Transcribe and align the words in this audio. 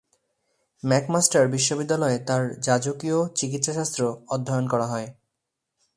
McMaster 0.83 1.47
বিশ্ববিদ্যালয়ে 1.47 2.17
তাঁর 2.19 2.43
যাজকীয় 2.59 3.19
চিকিৎসাশাস্ত্র 3.35 4.01
অধ্যয়ন 4.29 4.65
করা 4.67 4.87
হয়। 4.87 5.07